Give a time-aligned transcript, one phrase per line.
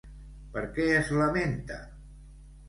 [0.55, 1.79] Per què es lamenta?